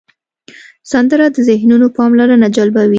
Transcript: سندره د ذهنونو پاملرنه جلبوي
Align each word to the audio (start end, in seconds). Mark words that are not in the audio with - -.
سندره 0.91 1.25
د 1.35 1.37
ذهنونو 1.49 1.87
پاملرنه 1.97 2.47
جلبوي 2.55 2.89